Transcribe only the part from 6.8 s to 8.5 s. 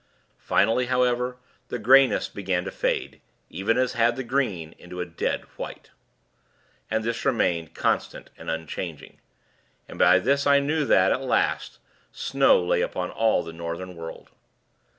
And this remained, constant and